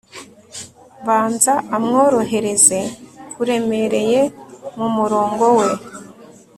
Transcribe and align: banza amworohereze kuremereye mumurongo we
banza 1.05 1.53
amworohereze 1.75 2.79
kuremereye 3.33 4.21
mumurongo 4.77 5.45
we 5.57 5.67